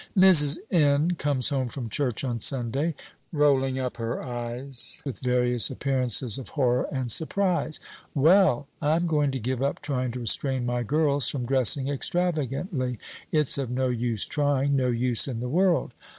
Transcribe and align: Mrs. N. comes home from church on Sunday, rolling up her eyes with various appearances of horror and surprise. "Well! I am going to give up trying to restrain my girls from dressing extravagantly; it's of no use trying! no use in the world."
Mrs. 0.17 0.57
N. 0.71 1.11
comes 1.11 1.49
home 1.49 1.67
from 1.69 1.87
church 1.87 2.23
on 2.23 2.39
Sunday, 2.39 2.95
rolling 3.31 3.77
up 3.77 3.97
her 3.97 4.25
eyes 4.25 4.99
with 5.05 5.19
various 5.19 5.69
appearances 5.69 6.39
of 6.39 6.49
horror 6.49 6.87
and 6.91 7.11
surprise. 7.11 7.79
"Well! 8.15 8.65
I 8.81 8.95
am 8.95 9.05
going 9.05 9.29
to 9.29 9.39
give 9.39 9.61
up 9.61 9.79
trying 9.79 10.11
to 10.13 10.21
restrain 10.21 10.65
my 10.65 10.81
girls 10.81 11.27
from 11.27 11.45
dressing 11.45 11.87
extravagantly; 11.87 12.97
it's 13.31 13.59
of 13.59 13.69
no 13.69 13.89
use 13.89 14.25
trying! 14.25 14.75
no 14.75 14.87
use 14.87 15.27
in 15.27 15.39
the 15.39 15.47
world." 15.49 15.93